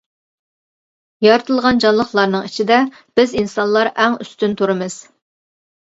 يارىتىلغان 1.25 1.83
جانلىقلارنىڭ 1.85 2.49
ئىچىدە 2.49 2.81
بىز 3.21 3.39
ئىنسانلار 3.43 3.95
ئەڭ 3.95 4.21
ئۈستۈن 4.27 4.61
تۇرىمىز. 4.63 5.03